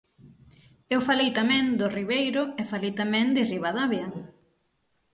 [0.93, 4.07] Eu falei tamén do Ribeiro e falei tamén de Ribadavia.